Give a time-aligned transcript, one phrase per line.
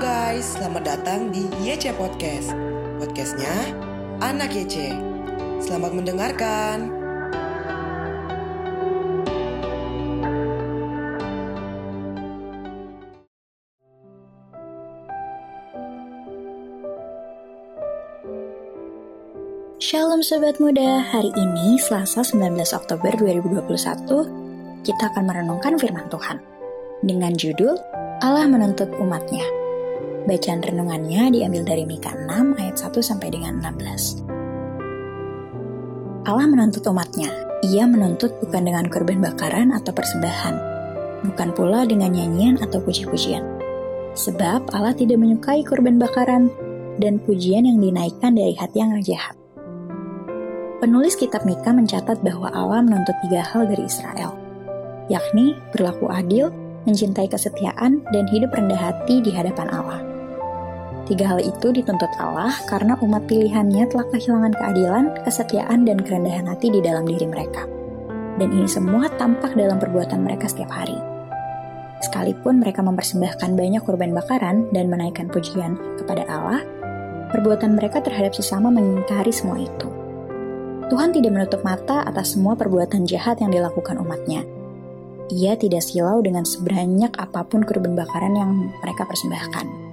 [0.00, 2.56] guys, selamat datang di YC Podcast.
[2.96, 3.52] Podcastnya
[4.24, 4.96] Anak YC.
[5.60, 6.88] Selamat mendengarkan.
[19.76, 26.40] Shalom Sobat Muda, hari ini Selasa 19 Oktober 2021 kita akan merenungkan firman Tuhan
[27.04, 27.76] dengan judul
[28.24, 29.65] Allah menuntut umatnya.
[30.26, 34.26] Bacaan renungannya diambil dari Mika 6 ayat 1 sampai dengan 16.
[36.26, 37.30] Allah menuntut umatnya.
[37.62, 40.54] Ia menuntut bukan dengan korban bakaran atau persembahan,
[41.30, 43.46] bukan pula dengan nyanyian atau puji-pujian.
[44.18, 46.50] Sebab Allah tidak menyukai korban bakaran
[46.98, 49.38] dan pujian yang dinaikkan dari hati yang jahat.
[50.82, 54.34] Penulis kitab Mika mencatat bahwa Allah menuntut tiga hal dari Israel,
[55.06, 56.50] yakni berlaku adil,
[56.82, 60.15] mencintai kesetiaan, dan hidup rendah hati di hadapan Allah.
[61.06, 66.66] Tiga hal itu dituntut Allah karena umat pilihannya telah kehilangan keadilan, kesetiaan, dan kerendahan hati
[66.66, 67.62] di dalam diri mereka.
[68.36, 70.98] Dan ini semua tampak dalam perbuatan mereka setiap hari.
[72.02, 76.66] Sekalipun mereka mempersembahkan banyak korban bakaran dan menaikkan pujian kepada Allah,
[77.30, 79.88] perbuatan mereka terhadap sesama mengingkari semua itu.
[80.90, 84.42] Tuhan tidak menutup mata atas semua perbuatan jahat yang dilakukan umatnya,
[85.26, 89.85] ia tidak silau dengan sebanyak apa pun kurban bakaran yang mereka persembahkan.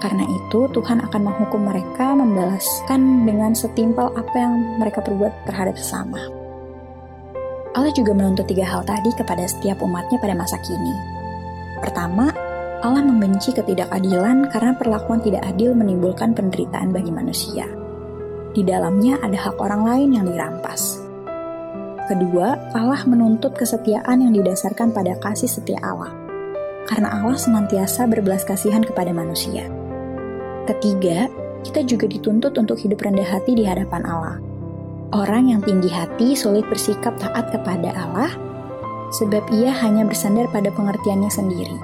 [0.00, 6.40] Karena itu, Tuhan akan menghukum mereka membalaskan dengan setimpal apa yang mereka perbuat terhadap sesama.
[7.76, 10.96] Allah juga menuntut tiga hal tadi kepada setiap umatnya pada masa kini.
[11.78, 12.32] Pertama,
[12.80, 17.68] Allah membenci ketidakadilan karena perlakuan tidak adil menimbulkan penderitaan bagi manusia.
[18.50, 20.98] Di dalamnya ada hak orang lain yang dirampas.
[22.10, 26.10] Kedua, Allah menuntut kesetiaan yang didasarkan pada kasih setia Allah.
[26.90, 29.79] Karena Allah senantiasa berbelas kasihan kepada manusia.
[30.68, 31.28] Ketiga,
[31.64, 34.36] kita juga dituntut untuk hidup rendah hati di hadapan Allah.
[35.10, 38.30] Orang yang tinggi hati sulit bersikap taat kepada Allah,
[39.16, 41.78] sebab ia hanya bersandar pada pengertiannya sendiri.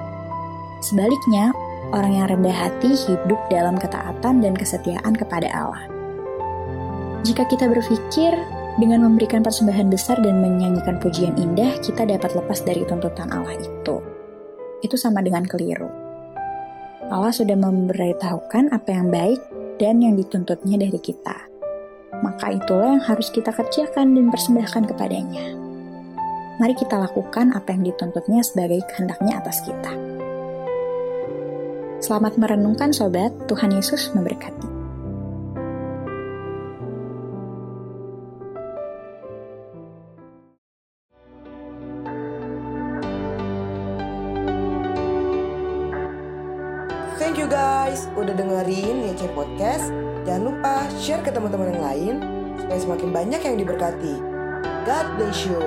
[0.79, 1.51] Sebaliknya,
[1.91, 5.83] orang yang rendah hati hidup dalam ketaatan dan kesetiaan kepada Allah.
[7.27, 8.31] Jika kita berpikir
[8.79, 13.99] dengan memberikan persembahan besar dan menyanyikan pujian indah, kita dapat lepas dari tuntutan Allah itu.
[14.85, 16.06] Itu sama dengan keliru.
[17.07, 19.39] Allah sudah memberitahukan apa yang baik
[19.79, 21.39] dan yang dituntutnya dari kita.
[22.19, 25.55] Maka itulah yang harus kita kerjakan dan persembahkan kepadanya.
[26.59, 29.93] Mari kita lakukan apa yang dituntutnya sebagai kehendaknya atas kita.
[32.03, 34.76] Selamat merenungkan sobat, Tuhan Yesus memberkati.
[47.27, 49.91] Thank you guys udah dengerin YC Podcast.
[50.23, 52.15] Jangan lupa share ke teman-teman yang lain
[52.55, 54.15] supaya semakin banyak yang diberkati.
[54.87, 55.59] God bless you.